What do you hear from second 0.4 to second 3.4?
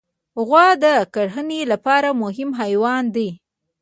غوا د کرهڼې لپاره مهم حیوان دی.